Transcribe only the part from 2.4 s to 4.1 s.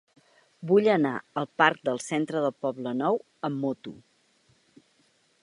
del Poblenou amb moto.